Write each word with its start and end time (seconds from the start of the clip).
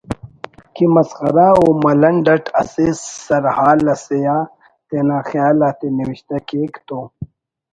کہ 0.73 0.85
مسخرہ 0.93 1.49
و 1.61 1.65
ملنڈ 1.83 2.25
اٹ 2.33 2.43
اسے 2.61 2.87
سرہال 3.25 3.81
ئسے 3.93 4.19
آ 4.35 4.37
تینا 4.87 5.17
خیال 5.29 5.57
آتے 5.67 5.87
نوشتہ 5.97 6.37
کیک 6.47 6.73
تو 6.87 6.99